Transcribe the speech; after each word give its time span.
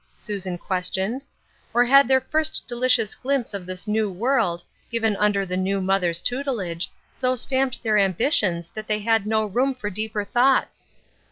"Susan 0.17 0.57
questioned," 0.57 1.21
or 1.75 1.85
had 1.85 2.07
their 2.07 2.21
first 2.21 2.65
delicious 2.67 3.13
glimpse 3.13 3.53
of 3.53 3.67
this 3.67 3.87
new 3.87 4.09
world, 4.11 4.63
given 4.89 5.15
under 5.17 5.45
the 5.45 5.55
new 5.55 5.79
mother's 5.79 6.21
tutelage, 6.21 6.89
so 7.11 7.35
stamped 7.35 7.83
their 7.83 7.99
ambitions 7.99 8.71
that 8.71 8.87
they 8.87 8.97
had 9.01 9.27
no 9.27 9.45
room 9.45 9.75
for 9.75 9.91
deeper 9.91 10.23
thoughts 10.25 10.89